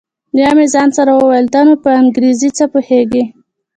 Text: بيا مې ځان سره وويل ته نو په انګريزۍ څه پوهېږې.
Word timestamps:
بيا 0.35 0.49
مې 0.57 0.65
ځان 0.73 0.89
سره 0.97 1.11
وويل 1.13 1.47
ته 1.53 1.59
نو 1.67 1.73
په 1.83 1.89
انګريزۍ 2.01 2.49
څه 2.57 2.65
پوهېږې. 2.73 3.23